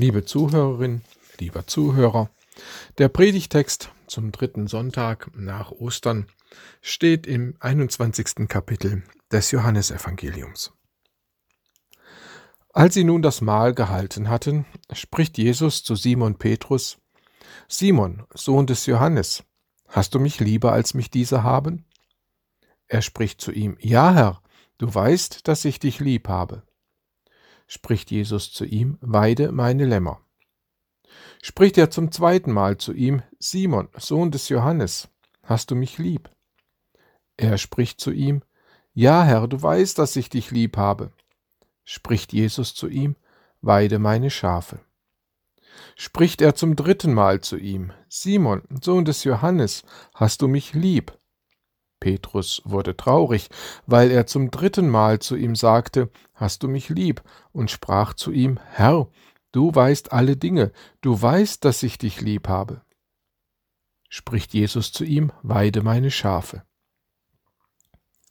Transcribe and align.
Liebe 0.00 0.24
Zuhörerin, 0.24 1.02
lieber 1.40 1.66
Zuhörer, 1.66 2.30
der 2.96 3.10
Predigtext 3.10 3.92
zum 4.06 4.32
dritten 4.32 4.66
Sonntag 4.66 5.30
nach 5.36 5.72
Ostern 5.72 6.26
steht 6.80 7.26
im 7.26 7.54
21. 7.60 8.48
Kapitel 8.48 9.02
des 9.30 9.50
Johannesevangeliums. 9.50 10.72
Als 12.72 12.94
sie 12.94 13.04
nun 13.04 13.20
das 13.20 13.42
Mahl 13.42 13.74
gehalten 13.74 14.30
hatten, 14.30 14.64
spricht 14.90 15.36
Jesus 15.36 15.84
zu 15.84 15.96
Simon 15.96 16.38
Petrus, 16.38 16.96
Simon, 17.68 18.22
Sohn 18.32 18.66
des 18.66 18.86
Johannes, 18.86 19.44
hast 19.86 20.14
du 20.14 20.18
mich 20.18 20.40
lieber, 20.40 20.72
als 20.72 20.94
mich 20.94 21.10
diese 21.10 21.42
haben? 21.42 21.84
Er 22.86 23.02
spricht 23.02 23.42
zu 23.42 23.52
ihm, 23.52 23.76
Ja, 23.80 24.14
Herr, 24.14 24.42
du 24.78 24.94
weißt, 24.94 25.46
dass 25.46 25.66
ich 25.66 25.78
dich 25.78 26.00
lieb 26.00 26.26
habe 26.26 26.62
spricht 27.70 28.10
Jesus 28.10 28.52
zu 28.52 28.64
ihm, 28.64 28.98
Weide 29.00 29.52
meine 29.52 29.84
Lämmer. 29.86 30.20
Spricht 31.40 31.78
er 31.78 31.88
zum 31.88 32.10
zweiten 32.10 32.50
Mal 32.50 32.78
zu 32.78 32.92
ihm, 32.92 33.22
Simon, 33.38 33.88
Sohn 33.96 34.32
des 34.32 34.48
Johannes, 34.48 35.08
hast 35.44 35.70
du 35.70 35.76
mich 35.76 35.96
lieb? 35.96 36.28
Er 37.36 37.58
spricht 37.58 38.00
zu 38.00 38.10
ihm, 38.10 38.42
Ja, 38.92 39.22
Herr, 39.22 39.46
du 39.46 39.62
weißt, 39.62 40.00
dass 40.00 40.16
ich 40.16 40.28
dich 40.28 40.50
lieb 40.50 40.76
habe. 40.76 41.12
Spricht 41.84 42.32
Jesus 42.32 42.74
zu 42.74 42.88
ihm, 42.88 43.14
Weide 43.60 44.00
meine 44.00 44.30
Schafe. 44.30 44.80
Spricht 45.94 46.40
er 46.40 46.56
zum 46.56 46.74
dritten 46.74 47.14
Mal 47.14 47.40
zu 47.40 47.56
ihm, 47.56 47.92
Simon, 48.08 48.62
Sohn 48.82 49.04
des 49.04 49.22
Johannes, 49.22 49.84
hast 50.12 50.42
du 50.42 50.48
mich 50.48 50.74
lieb? 50.74 51.16
Petrus 52.00 52.62
wurde 52.64 52.96
traurig, 52.96 53.48
weil 53.86 54.10
er 54.10 54.26
zum 54.26 54.50
dritten 54.50 54.88
Mal 54.88 55.20
zu 55.20 55.36
ihm 55.36 55.54
sagte, 55.54 56.10
Hast 56.34 56.62
du 56.62 56.68
mich 56.68 56.88
lieb? 56.88 57.22
und 57.52 57.70
sprach 57.70 58.14
zu 58.14 58.32
ihm, 58.32 58.58
Herr, 58.70 59.08
du 59.52 59.74
weißt 59.74 60.12
alle 60.12 60.36
Dinge, 60.36 60.72
du 61.02 61.20
weißt, 61.20 61.64
dass 61.64 61.82
ich 61.82 61.98
dich 61.98 62.20
lieb 62.20 62.48
habe. 62.48 62.80
Spricht 64.08 64.54
Jesus 64.54 64.90
zu 64.90 65.04
ihm, 65.04 65.30
Weide 65.42 65.82
meine 65.82 66.10
Schafe. 66.10 66.64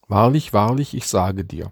Wahrlich, 0.08 0.54
wahrlich, 0.54 0.96
ich 0.96 1.08
sage 1.08 1.46
dir, 1.46 1.72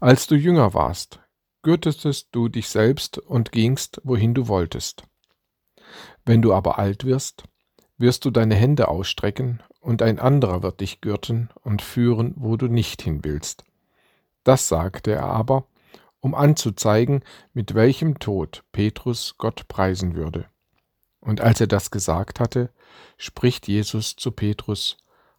als 0.00 0.26
du 0.26 0.34
jünger 0.34 0.74
warst, 0.74 1.20
gürtetest 1.62 2.28
du 2.32 2.48
dich 2.48 2.68
selbst 2.68 3.18
und 3.18 3.52
gingst, 3.52 4.00
wohin 4.02 4.34
du 4.34 4.48
wolltest. 4.48 5.04
Wenn 6.24 6.42
du 6.42 6.52
aber 6.52 6.78
alt 6.78 7.04
wirst, 7.04 7.44
wirst 7.98 8.24
du 8.24 8.30
deine 8.30 8.56
Hände 8.56 8.88
ausstrecken, 8.88 9.62
und 9.82 10.00
ein 10.00 10.18
anderer 10.18 10.62
wird 10.62 10.80
dich 10.80 11.00
gürten 11.00 11.50
und 11.62 11.82
führen, 11.82 12.34
wo 12.36 12.56
du 12.56 12.68
nicht 12.68 13.02
hin 13.02 13.20
willst. 13.24 13.64
Das 14.44 14.68
sagte 14.68 15.12
er 15.12 15.24
aber, 15.24 15.66
um 16.20 16.34
anzuzeigen, 16.34 17.24
mit 17.52 17.74
welchem 17.74 18.20
Tod 18.20 18.64
Petrus 18.70 19.34
Gott 19.38 19.66
preisen 19.66 20.14
würde. 20.14 20.46
Und 21.20 21.40
als 21.40 21.60
er 21.60 21.66
das 21.66 21.90
gesagt 21.90 22.40
hatte, 22.40 22.70
spricht 23.16 23.68
Jesus 23.68 24.16
zu 24.16 24.30
Petrus, 24.30 24.96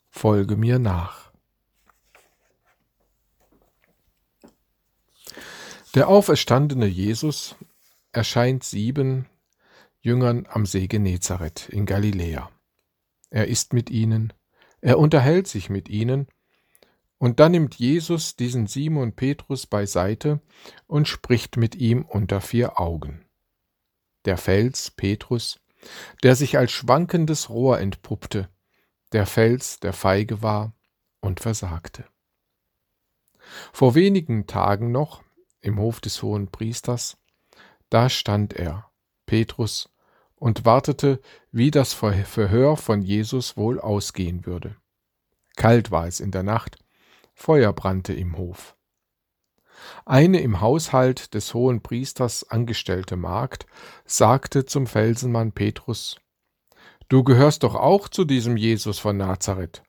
Folge 0.10 0.58
mir 0.58 0.78
nach. 0.78 1.32
Der 5.96 6.08
auferstandene 6.08 6.86
Jesus 6.86 7.56
erscheint 8.12 8.64
sieben 8.64 9.28
Jüngern 10.02 10.46
am 10.50 10.66
See 10.66 10.88
Genezareth 10.88 11.70
in 11.70 11.86
Galiläa. 11.86 12.53
Er 13.34 13.48
ist 13.48 13.74
mit 13.74 13.90
ihnen, 13.90 14.32
er 14.80 15.00
unterhält 15.00 15.48
sich 15.48 15.72
mit 15.72 15.90
ihnen, 15.90 16.28
und 17.18 17.40
dann 17.40 17.54
nimmt 17.54 17.74
Jesus 17.74 18.36
diesen 18.36 18.68
Simon 18.68 19.16
Petrus 19.16 19.66
beiseite 19.66 20.40
und 20.86 21.08
spricht 21.08 21.58
mit 21.58 21.74
ihm 21.74 22.06
unter 22.06 22.42
vier 22.42 22.80
Augen. 22.80 23.26
Der 24.26 24.38
Fels 24.38 24.92
Petrus, 24.92 25.60
der 26.22 26.36
sich 26.36 26.60
als 26.60 26.74
schwankendes 26.74 27.50
Rohr 27.50 27.80
entpuppte, 27.80 28.50
der 29.14 29.26
Fels, 29.26 29.80
der 29.80 29.94
feige 29.94 30.44
war 30.44 30.76
und 31.20 31.40
versagte. 31.40 32.06
Vor 33.72 33.96
wenigen 33.96 34.46
Tagen 34.46 34.92
noch, 34.92 35.24
im 35.60 35.80
Hof 35.80 36.02
des 36.02 36.22
hohen 36.22 36.52
Priesters, 36.52 37.18
da 37.90 38.10
stand 38.10 38.54
er, 38.54 38.92
Petrus, 39.26 39.90
und 40.44 40.66
wartete, 40.66 41.22
wie 41.54 41.72
das 41.72 41.94
Verhör 41.94 42.76
von 42.76 43.02
Jesus 43.02 43.56
wohl 43.56 43.80
ausgehen 43.80 44.46
würde. 44.46 44.76
Kalt 45.56 45.90
war 45.90 46.06
es 46.06 46.20
in 46.20 46.32
der 46.32 46.44
Nacht, 46.44 46.84
Feuer 47.34 47.72
brannte 47.72 48.12
im 48.12 48.38
Hof. 48.38 48.76
Eine 50.06 50.42
im 50.42 50.60
Haushalt 50.60 51.34
des 51.34 51.54
hohen 51.54 51.82
Priesters 51.82 52.44
angestellte 52.44 53.16
Magd 53.16 53.68
sagte 54.04 54.66
zum 54.66 54.86
Felsenmann 54.86 55.54
Petrus, 55.54 56.20
Du 57.08 57.24
gehörst 57.24 57.64
doch 57.64 57.76
auch 57.76 58.10
zu 58.10 58.26
diesem 58.26 58.58
Jesus 58.58 59.00
von 59.00 59.16
Nazareth. 59.16 59.82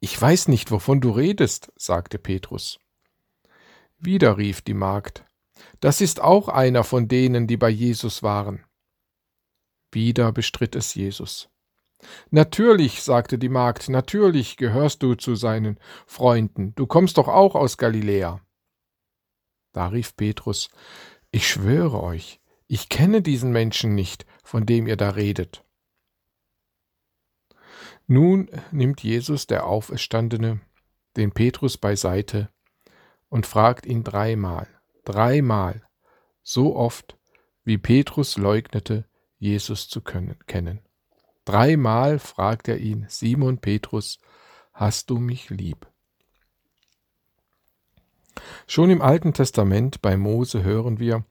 Ich 0.00 0.18
weiß 0.18 0.48
nicht, 0.48 0.70
wovon 0.70 1.02
du 1.02 1.10
redest, 1.10 1.70
sagte 1.76 2.18
Petrus. 2.18 2.80
Wieder 3.98 4.38
rief 4.38 4.62
die 4.62 4.72
Magd, 4.72 5.26
Das 5.80 6.00
ist 6.00 6.22
auch 6.22 6.48
einer 6.48 6.82
von 6.82 7.08
denen, 7.08 7.46
die 7.46 7.58
bei 7.58 7.68
Jesus 7.68 8.22
waren. 8.22 8.65
Wieder 9.96 10.30
bestritt 10.30 10.76
es 10.76 10.94
Jesus. 10.94 11.48
Natürlich, 12.30 13.02
sagte 13.02 13.38
die 13.38 13.48
Magd, 13.48 13.88
natürlich 13.88 14.58
gehörst 14.58 15.02
du 15.02 15.14
zu 15.14 15.36
seinen 15.36 15.80
Freunden, 16.06 16.74
du 16.74 16.86
kommst 16.86 17.16
doch 17.16 17.28
auch 17.28 17.54
aus 17.54 17.78
Galiläa. 17.78 18.42
Da 19.72 19.88
rief 19.88 20.14
Petrus, 20.14 20.68
ich 21.30 21.48
schwöre 21.48 22.02
euch, 22.02 22.42
ich 22.66 22.90
kenne 22.90 23.22
diesen 23.22 23.52
Menschen 23.52 23.94
nicht, 23.94 24.26
von 24.44 24.66
dem 24.66 24.86
ihr 24.86 24.98
da 24.98 25.08
redet. 25.08 25.64
Nun 28.06 28.50
nimmt 28.72 29.02
Jesus, 29.02 29.46
der 29.46 29.64
Auferstandene, 29.64 30.60
den 31.16 31.32
Petrus 31.32 31.78
beiseite 31.78 32.50
und 33.30 33.46
fragt 33.46 33.86
ihn 33.86 34.04
dreimal, 34.04 34.68
dreimal, 35.06 35.88
so 36.42 36.76
oft, 36.76 37.16
wie 37.64 37.78
Petrus 37.78 38.36
leugnete, 38.36 39.06
Jesus 39.38 39.88
zu 39.88 40.00
können, 40.00 40.36
kennen. 40.46 40.80
Dreimal 41.44 42.18
fragt 42.18 42.68
er 42.68 42.78
ihn, 42.78 43.06
Simon 43.08 43.58
Petrus, 43.58 44.18
hast 44.72 45.10
du 45.10 45.18
mich 45.18 45.50
lieb? 45.50 45.86
Schon 48.66 48.90
im 48.90 49.00
Alten 49.00 49.32
Testament 49.32 50.02
bei 50.02 50.16
Mose 50.16 50.62
hören 50.62 50.98
wir, 50.98 51.24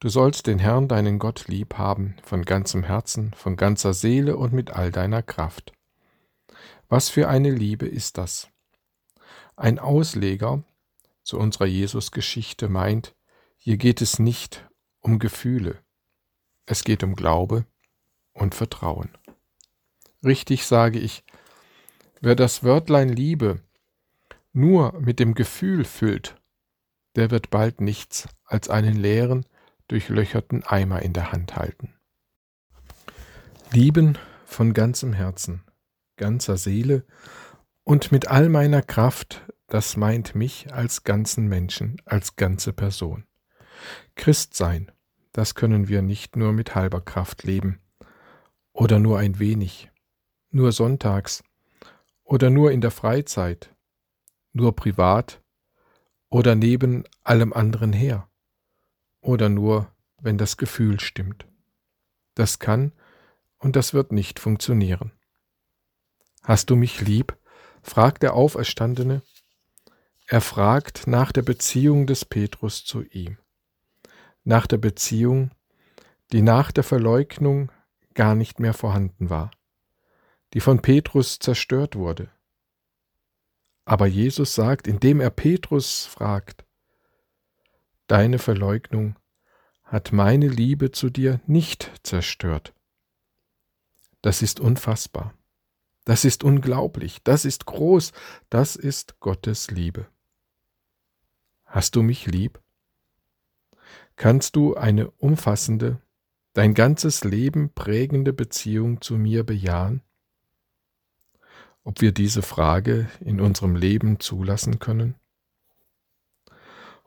du 0.00 0.08
sollst 0.08 0.46
den 0.46 0.58
Herrn 0.58 0.88
deinen 0.88 1.18
Gott 1.18 1.48
lieb 1.48 1.74
haben, 1.74 2.16
von 2.22 2.44
ganzem 2.44 2.82
Herzen, 2.82 3.32
von 3.34 3.56
ganzer 3.56 3.92
Seele 3.92 4.36
und 4.36 4.52
mit 4.52 4.70
all 4.70 4.90
deiner 4.90 5.22
Kraft. 5.22 5.72
Was 6.88 7.10
für 7.10 7.28
eine 7.28 7.50
Liebe 7.50 7.86
ist 7.86 8.16
das? 8.16 8.48
Ein 9.56 9.78
Ausleger 9.78 10.64
zu 11.22 11.38
unserer 11.38 11.66
Jesus-Geschichte 11.66 12.68
meint, 12.68 13.14
hier 13.56 13.76
geht 13.76 14.00
es 14.00 14.18
nicht 14.18 14.66
um 15.00 15.18
Gefühle, 15.18 15.78
es 16.68 16.84
geht 16.84 17.02
um 17.02 17.16
Glaube 17.16 17.64
und 18.32 18.54
Vertrauen. 18.54 19.10
Richtig 20.22 20.66
sage 20.66 20.98
ich, 20.98 21.24
wer 22.20 22.34
das 22.34 22.62
Wörtlein 22.62 23.08
Liebe 23.08 23.62
nur 24.52 24.92
mit 25.00 25.18
dem 25.18 25.34
Gefühl 25.34 25.84
füllt, 25.84 26.36
der 27.16 27.30
wird 27.30 27.50
bald 27.50 27.80
nichts 27.80 28.28
als 28.44 28.68
einen 28.68 28.96
leeren, 28.96 29.46
durchlöcherten 29.88 30.62
Eimer 30.62 31.00
in 31.02 31.14
der 31.14 31.32
Hand 31.32 31.56
halten. 31.56 31.94
Lieben 33.72 34.18
von 34.44 34.74
ganzem 34.74 35.12
Herzen, 35.12 35.62
ganzer 36.16 36.58
Seele 36.58 37.04
und 37.84 38.12
mit 38.12 38.28
all 38.28 38.48
meiner 38.48 38.82
Kraft, 38.82 39.42
das 39.68 39.96
meint 39.96 40.34
mich 40.34 40.72
als 40.72 41.04
ganzen 41.04 41.48
Menschen, 41.48 42.00
als 42.04 42.36
ganze 42.36 42.72
Person. 42.72 43.24
Christ 44.16 44.54
sein, 44.54 44.90
das 45.38 45.54
können 45.54 45.86
wir 45.86 46.02
nicht 46.02 46.34
nur 46.34 46.52
mit 46.52 46.74
halber 46.74 47.00
Kraft 47.00 47.44
leben 47.44 47.78
oder 48.72 48.98
nur 48.98 49.20
ein 49.20 49.38
wenig, 49.38 49.88
nur 50.50 50.72
sonntags 50.72 51.44
oder 52.24 52.50
nur 52.50 52.72
in 52.72 52.80
der 52.80 52.90
Freizeit, 52.90 53.72
nur 54.52 54.74
privat 54.74 55.40
oder 56.28 56.56
neben 56.56 57.04
allem 57.22 57.52
anderen 57.52 57.92
her 57.92 58.28
oder 59.20 59.48
nur, 59.48 59.92
wenn 60.20 60.38
das 60.38 60.56
Gefühl 60.56 60.98
stimmt. 60.98 61.46
Das 62.34 62.58
kann 62.58 62.90
und 63.58 63.76
das 63.76 63.94
wird 63.94 64.10
nicht 64.10 64.40
funktionieren. 64.40 65.12
Hast 66.42 66.70
du 66.70 66.74
mich 66.74 67.00
lieb? 67.00 67.38
fragt 67.80 68.24
der 68.24 68.34
Auferstandene. 68.34 69.22
Er 70.26 70.40
fragt 70.40 71.06
nach 71.06 71.30
der 71.30 71.42
Beziehung 71.42 72.08
des 72.08 72.24
Petrus 72.24 72.84
zu 72.84 73.04
ihm 73.04 73.38
nach 74.48 74.66
der 74.66 74.78
Beziehung, 74.78 75.50
die 76.32 76.40
nach 76.40 76.72
der 76.72 76.82
Verleugnung 76.82 77.70
gar 78.14 78.34
nicht 78.34 78.60
mehr 78.60 78.72
vorhanden 78.72 79.28
war, 79.28 79.50
die 80.54 80.60
von 80.60 80.80
Petrus 80.80 81.38
zerstört 81.38 81.96
wurde. 81.96 82.30
Aber 83.84 84.06
Jesus 84.06 84.54
sagt, 84.54 84.88
indem 84.88 85.20
er 85.20 85.30
Petrus 85.30 86.06
fragt, 86.06 86.64
Deine 88.06 88.38
Verleugnung 88.38 89.16
hat 89.84 90.12
meine 90.12 90.48
Liebe 90.48 90.92
zu 90.92 91.10
dir 91.10 91.42
nicht 91.46 91.92
zerstört. 92.02 92.72
Das 94.22 94.40
ist 94.40 94.60
unfassbar. 94.60 95.34
Das 96.04 96.24
ist 96.24 96.42
unglaublich. 96.42 97.18
Das 97.22 97.44
ist 97.44 97.66
groß. 97.66 98.12
Das 98.48 98.76
ist 98.76 99.20
Gottes 99.20 99.70
Liebe. 99.70 100.08
Hast 101.66 101.96
du 101.96 102.02
mich 102.02 102.24
lieb? 102.24 102.62
Kannst 104.18 104.56
du 104.56 104.74
eine 104.74 105.12
umfassende, 105.12 106.00
dein 106.52 106.74
ganzes 106.74 107.22
Leben 107.22 107.72
prägende 107.72 108.32
Beziehung 108.32 109.00
zu 109.00 109.16
mir 109.16 109.44
bejahen? 109.44 110.02
Ob 111.84 112.00
wir 112.00 112.10
diese 112.10 112.42
Frage 112.42 113.08
in 113.20 113.40
unserem 113.40 113.76
Leben 113.76 114.18
zulassen 114.18 114.80
können? 114.80 115.14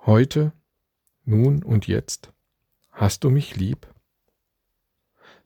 Heute, 0.06 0.54
nun 1.26 1.64
und 1.64 1.86
jetzt, 1.86 2.32
hast 2.92 3.26
du 3.26 3.30
mich 3.30 3.58
lieb? 3.58 3.94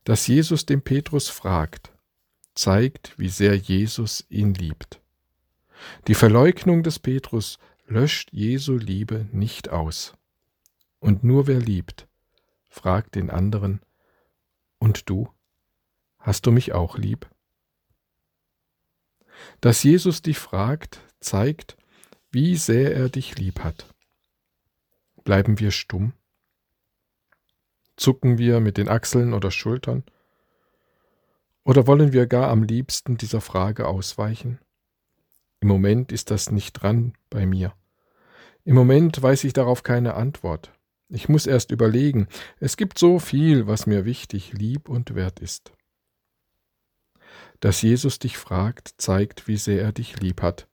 Dass 0.03 0.27
Jesus 0.27 0.67
den 0.67 0.83
Petrus 0.83 1.29
fragt, 1.29 1.91
zeigt, 2.53 3.17
wie 3.17 3.29
sehr 3.29 3.55
Jesus 3.55 4.23
ihn 4.29 4.53
liebt. 4.53 5.01
Die 6.07 6.13
Verleugnung 6.13 6.83
des 6.83 6.99
Petrus 6.99 7.57
löscht 7.87 8.31
Jesu 8.31 8.77
Liebe 8.77 9.27
nicht 9.31 9.69
aus. 9.69 10.13
Und 11.05 11.23
nur 11.23 11.45
wer 11.45 11.59
liebt, 11.59 12.07
fragt 12.67 13.13
den 13.13 13.29
anderen, 13.29 13.79
und 14.79 15.07
du, 15.07 15.29
hast 16.17 16.47
du 16.47 16.51
mich 16.51 16.73
auch 16.73 16.97
lieb? 16.97 17.29
Dass 19.61 19.83
Jesus 19.83 20.23
dich 20.23 20.39
fragt, 20.39 21.01
zeigt, 21.19 21.77
wie 22.31 22.57
sehr 22.57 22.95
er 22.95 23.09
dich 23.09 23.37
lieb 23.37 23.59
hat. 23.59 23.93
Bleiben 25.23 25.59
wir 25.59 25.69
stumm? 25.69 26.13
Zucken 27.97 28.39
wir 28.39 28.59
mit 28.59 28.77
den 28.77 28.89
Achseln 28.89 29.35
oder 29.35 29.51
Schultern? 29.51 30.05
Oder 31.63 31.85
wollen 31.85 32.13
wir 32.13 32.25
gar 32.25 32.49
am 32.49 32.63
liebsten 32.63 33.15
dieser 33.15 33.41
Frage 33.41 33.87
ausweichen? 33.87 34.57
Im 35.59 35.67
Moment 35.67 36.11
ist 36.11 36.31
das 36.31 36.49
nicht 36.49 36.73
dran 36.73 37.13
bei 37.29 37.45
mir. 37.45 37.75
Im 38.63 38.73
Moment 38.73 39.21
weiß 39.21 39.43
ich 39.43 39.53
darauf 39.53 39.83
keine 39.83 40.15
Antwort. 40.15 40.74
Ich 41.09 41.29
muss 41.29 41.45
erst 41.45 41.71
überlegen. 41.71 42.27
Es 42.59 42.77
gibt 42.77 42.97
so 42.97 43.19
viel, 43.19 43.67
was 43.67 43.85
mir 43.85 44.05
wichtig, 44.05 44.53
lieb 44.53 44.89
und 44.89 45.13
wert 45.15 45.39
ist. 45.39 45.71
Dass 47.59 47.81
Jesus 47.81 48.19
dich 48.19 48.37
fragt, 48.37 48.95
zeigt, 48.97 49.47
wie 49.47 49.57
sehr 49.57 49.81
er 49.81 49.91
dich 49.91 50.19
lieb 50.19 50.41
hat 50.41 50.67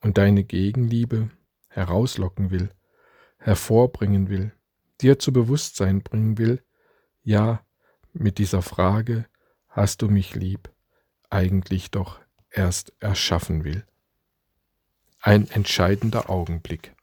und 0.00 0.18
deine 0.18 0.44
Gegenliebe 0.44 1.30
herauslocken 1.68 2.50
will, 2.50 2.70
hervorbringen 3.38 4.28
will, 4.28 4.52
dir 5.00 5.18
zu 5.18 5.32
Bewusstsein 5.32 6.02
bringen 6.02 6.38
will, 6.38 6.62
ja, 7.22 7.64
mit 8.12 8.38
dieser 8.38 8.62
Frage, 8.62 9.26
hast 9.68 10.02
du 10.02 10.08
mich 10.08 10.34
lieb, 10.34 10.70
eigentlich 11.28 11.90
doch 11.90 12.20
erst 12.50 12.92
erschaffen 12.98 13.64
will. 13.64 13.84
Ein 15.20 15.48
entscheidender 15.50 16.30
Augenblick. 16.30 16.94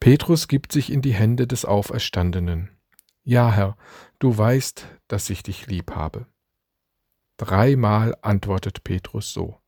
Petrus 0.00 0.48
gibt 0.48 0.72
sich 0.72 0.92
in 0.92 1.02
die 1.02 1.14
Hände 1.14 1.46
des 1.46 1.64
Auferstandenen. 1.64 2.70
Ja, 3.24 3.52
Herr, 3.52 3.76
du 4.18 4.36
weißt, 4.36 4.86
dass 5.08 5.30
ich 5.30 5.42
dich 5.42 5.66
lieb 5.66 5.92
habe. 5.92 6.26
Dreimal 7.36 8.16
antwortet 8.22 8.84
Petrus 8.84 9.32
so. 9.32 9.60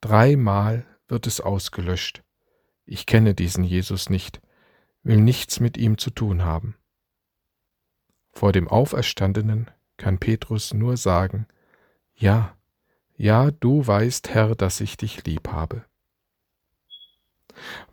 Dreimal 0.00 0.86
wird 1.08 1.26
es 1.26 1.40
ausgelöscht. 1.40 2.22
Ich 2.84 3.06
kenne 3.06 3.34
diesen 3.34 3.64
Jesus 3.64 4.10
nicht, 4.10 4.40
will 5.02 5.20
nichts 5.20 5.60
mit 5.60 5.76
ihm 5.76 5.98
zu 5.98 6.10
tun 6.10 6.44
haben. 6.44 6.76
Vor 8.32 8.52
dem 8.52 8.68
Auferstandenen 8.68 9.70
kann 9.96 10.18
Petrus 10.18 10.74
nur 10.74 10.96
sagen, 10.96 11.46
Ja, 12.14 12.56
ja, 13.16 13.50
du 13.50 13.86
weißt, 13.86 14.30
Herr, 14.30 14.54
dass 14.54 14.80
ich 14.80 14.96
dich 14.96 15.24
lieb 15.24 15.48
habe. 15.48 15.84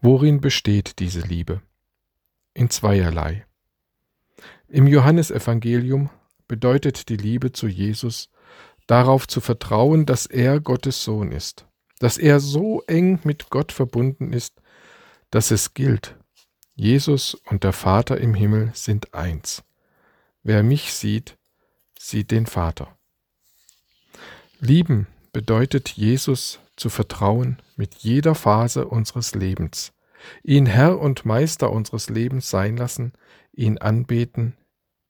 Worin 0.02 0.42
besteht 0.42 1.00
diese 1.00 1.22
Liebe? 1.22 1.62
In 2.54 2.70
zweierlei. 2.70 3.46
Im 4.68 4.88
Johannesevangelium 4.88 6.10
bedeutet 6.48 7.10
die 7.10 7.18
Liebe 7.18 7.52
zu 7.52 7.68
Jesus 7.68 8.30
darauf 8.88 9.28
zu 9.28 9.40
vertrauen, 9.40 10.06
dass 10.06 10.26
er 10.26 10.60
Gottes 10.60 11.04
Sohn 11.04 11.32
ist, 11.32 11.66
dass 12.00 12.18
er 12.18 12.40
so 12.40 12.82
eng 12.88 13.20
mit 13.24 13.50
Gott 13.50 13.72
verbunden 13.72 14.34
ist, 14.34 14.62
dass 15.30 15.52
es 15.52 15.74
gilt, 15.74 16.16
Jesus 16.80 17.36
und 17.36 17.64
der 17.64 17.74
Vater 17.74 18.20
im 18.20 18.34
Himmel 18.34 18.72
sind 18.74 19.14
eins. 19.14 19.64
Wer 20.44 20.64
mich 20.64 20.94
sieht, 20.94 21.38
sieht 22.00 22.32
den 22.32 22.46
Vater. 22.46 22.98
Lieben 24.62 25.08
bedeutet 25.34 25.90
Jesus 25.90 26.60
zu 26.80 26.90
vertrauen 26.90 27.58
mit 27.76 27.96
jeder 27.96 28.36
Phase 28.36 28.88
unseres 28.88 29.36
Lebens, 29.36 29.94
ihn 30.44 30.66
Herr 30.66 31.00
und 31.00 31.26
Meister 31.26 31.72
unseres 31.72 32.10
Lebens 32.10 32.50
sein 32.50 32.78
lassen, 32.78 33.14
ihn 33.52 33.78
anbeten, 33.78 34.56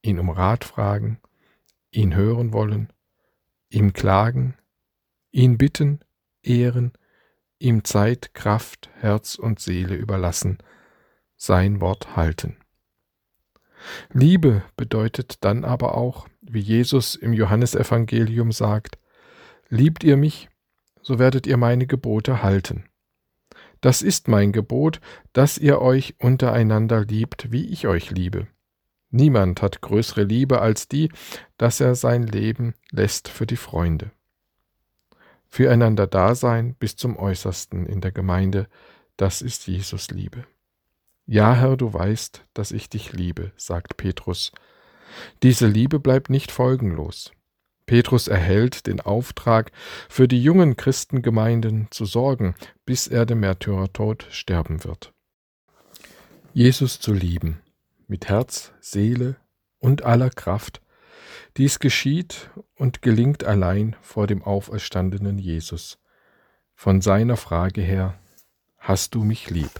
ihn 0.02 0.20
um 0.20 0.30
Rat 0.30 0.64
fragen, 0.64 1.20
ihn 1.92 2.16
hören 2.16 2.54
wollen, 2.54 2.92
ihm 3.70 3.94
klagen, 3.94 4.56
ihn 5.32 5.58
bitten, 5.58 6.00
ehren, 6.42 6.94
ihm 7.60 7.84
Zeit, 7.84 8.34
Kraft, 8.34 8.90
Herz 8.96 9.36
und 9.36 9.60
Seele 9.60 9.96
überlassen, 9.96 10.58
sein 11.36 11.82
Wort 11.82 12.16
halten. 12.16 12.58
Liebe 14.12 14.64
bedeutet 14.76 15.44
dann 15.44 15.64
aber 15.64 15.96
auch, 15.96 16.28
wie 16.42 16.60
Jesus 16.60 17.16
im 17.16 17.34
Johannesevangelium 17.34 18.52
sagt, 18.52 18.98
Liebt 19.72 20.04
ihr 20.04 20.18
mich, 20.18 20.49
so 21.10 21.18
werdet 21.18 21.48
ihr 21.48 21.58
meine 21.58 21.88
Gebote 21.88 22.44
halten. 22.44 22.84
Das 23.82 24.04
ist 24.04 24.28
mein 24.28 24.52
Gebot, 24.52 25.02
dass 25.34 25.58
ihr 25.58 25.82
euch 25.82 26.14
untereinander 26.20 27.04
liebt, 27.04 27.52
wie 27.52 27.66
ich 27.66 27.88
euch 27.88 28.12
liebe. 28.12 28.46
Niemand 29.10 29.64
hat 29.64 29.82
größere 29.82 30.22
Liebe 30.22 30.62
als 30.62 30.88
die, 30.88 31.10
dass 31.58 31.80
er 31.80 31.96
sein 31.96 32.28
Leben 32.28 32.76
lässt 32.92 33.28
für 33.28 33.48
die 33.48 33.56
Freunde. 33.56 34.12
Füreinander 35.48 36.06
Dasein 36.06 36.76
bis 36.76 36.96
zum 36.96 37.18
äußersten 37.18 37.88
in 37.88 38.02
der 38.02 38.12
Gemeinde, 38.12 38.68
das 39.18 39.42
ist 39.42 39.66
Jesus 39.66 40.12
Liebe. 40.12 40.46
Ja, 41.26 41.56
Herr, 41.56 41.76
du 41.76 41.92
weißt, 41.92 42.46
dass 42.54 42.72
ich 42.72 42.88
dich 42.88 43.14
liebe, 43.14 43.52
sagt 43.56 43.98
Petrus. 43.98 44.52
Diese 45.42 45.66
Liebe 45.66 46.00
bleibt 46.00 46.30
nicht 46.30 46.52
folgenlos. 46.52 47.32
Petrus 47.90 48.28
erhält 48.28 48.86
den 48.86 49.02
Auftrag, 49.02 49.72
für 50.10 50.28
die 50.28 50.44
jungen 50.44 50.78
Christengemeinden 50.78 51.88
zu 51.90 52.06
sorgen, 52.06 52.54
bis 52.86 53.08
er 53.08 53.26
dem 53.26 53.40
Märtyrertod 53.40 54.28
sterben 54.30 54.84
wird. 54.84 55.12
Jesus 56.54 57.00
zu 57.00 57.14
lieben, 57.14 57.64
mit 58.06 58.30
Herz, 58.30 58.74
Seele 58.80 59.38
und 59.80 60.04
aller 60.04 60.30
Kraft, 60.30 60.84
dies 61.58 61.80
geschieht 61.80 62.52
und 62.76 63.02
gelingt 63.02 63.44
allein 63.44 63.96
vor 64.04 64.28
dem 64.28 64.44
auferstandenen 64.44 65.40
Jesus. 65.40 65.98
Von 66.76 67.02
seiner 67.02 67.38
Frage 67.38 67.82
her, 67.82 68.20
hast 68.78 69.16
du 69.16 69.24
mich 69.24 69.50
lieb? 69.50 69.72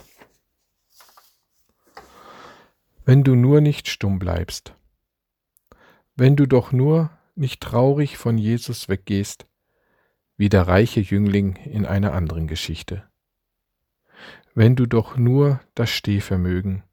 Wenn 3.06 3.24
du 3.24 3.36
nur 3.36 3.62
nicht 3.62 3.88
stumm 3.88 4.18
bleibst, 4.18 4.74
wenn 6.16 6.36
du 6.36 6.48
doch 6.48 6.72
nur 6.72 7.12
nicht 7.40 7.62
traurig 7.62 8.18
von 8.18 8.38
Jesus 8.38 8.90
weggehst, 8.90 9.48
wie 10.38 10.50
der 10.50 10.68
reiche 10.68 11.00
Jüngling 11.00 11.56
in 11.56 11.86
einer 11.86 12.14
anderen 12.14 12.48
Geschichte. 12.48 13.10
Wenn 14.54 14.76
du 14.76 14.86
doch 14.86 15.18
nur 15.18 15.60
das 15.76 15.90
Stehvermögen, 15.90 16.84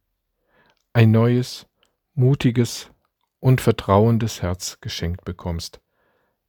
ein 0.92 1.10
neues, 1.10 1.66
mutiges 2.14 2.90
und 3.40 3.60
vertrauendes 3.60 4.42
Herz 4.42 4.78
geschenkt 4.80 5.24
bekommst, 5.24 5.80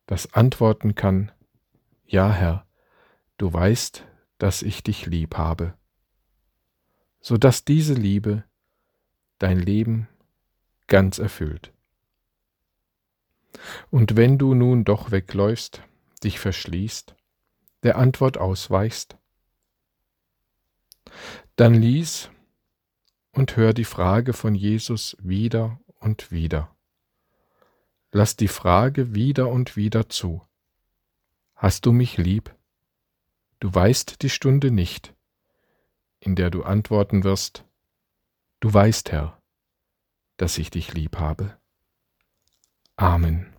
das 0.06 0.34
antworten 0.34 0.96
kann, 0.96 1.32
Ja 2.06 2.32
Herr, 2.32 2.66
du 3.38 3.52
weißt, 3.52 4.06
dass 4.38 4.62
ich 4.62 4.84
dich 4.84 5.06
lieb 5.06 5.38
habe, 5.38 5.74
so 7.20 7.38
dass 7.38 7.66
diese 7.66 7.94
Liebe 7.94 8.44
dein 9.40 9.60
Leben 9.60 10.08
ganz 10.88 11.20
erfüllt. 11.20 11.74
Und 13.90 14.16
wenn 14.16 14.38
du 14.38 14.54
nun 14.54 14.84
doch 14.84 15.12
wegläufst, 15.12 15.82
dich 16.24 16.40
verschließt, 16.40 17.16
der 17.84 17.98
Antwort 17.98 18.38
ausweichst, 18.38 19.18
dann 21.56 21.74
lies 21.74 22.30
und 23.32 23.56
hör 23.56 23.74
die 23.74 23.86
Frage 23.86 24.34
von 24.34 24.56
Jesus 24.56 25.16
wieder 25.20 25.80
und 26.00 26.32
wieder. 26.32 26.76
Lass 28.12 28.36
die 28.36 28.48
Frage 28.48 29.14
wieder 29.16 29.50
und 29.50 29.76
wieder 29.76 30.10
zu. 30.10 30.42
Hast 31.56 31.86
du 31.86 31.92
mich 31.92 32.18
lieb? 32.18 32.54
Du 33.60 33.74
weißt 33.74 34.22
die 34.22 34.30
Stunde 34.30 34.72
nicht, 34.72 35.14
in 36.20 36.36
der 36.36 36.50
du 36.50 36.64
antworten 36.64 37.24
wirst, 37.24 37.64
Du 38.60 38.74
weißt, 38.74 39.12
Herr, 39.12 39.40
dass 40.38 40.58
ich 40.58 40.72
dich 40.72 40.94
lieb 40.94 41.18
habe. 41.18 41.58
Amen. 42.96 43.57